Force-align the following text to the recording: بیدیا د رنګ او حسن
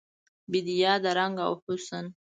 بیدیا 0.51 0.93
د 1.03 1.05
رنګ 1.17 1.35
او 1.47 1.53
حسن 1.65 2.05